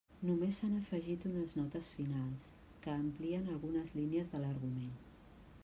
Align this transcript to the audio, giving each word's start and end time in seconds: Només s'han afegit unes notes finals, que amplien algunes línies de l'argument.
Només 0.27 0.59
s'han 0.61 0.77
afegit 0.77 1.25
unes 1.31 1.53
notes 1.57 1.89
finals, 1.97 2.49
que 2.85 2.95
amplien 3.03 3.53
algunes 3.57 3.95
línies 3.99 4.33
de 4.35 4.43
l'argument. 4.47 4.97